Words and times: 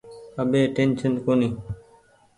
اٻي 0.41 0.61
ٽيشن 0.75 1.11
ڪونيٚ۔ 1.25 1.55